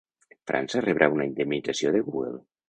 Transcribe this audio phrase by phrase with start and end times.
[0.51, 2.35] França rebrà una indemnització de Google